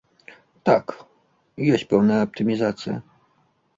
Так, 0.69 0.87
ёсць 1.75 1.85
пэўная 1.93 2.21
аптымізацыя. 2.25 2.97